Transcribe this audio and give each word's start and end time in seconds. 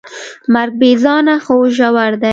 مرګ 0.53 0.73
بېځانه 0.81 1.35
خو 1.43 1.55
ژور 1.75 2.13
دی. 2.21 2.29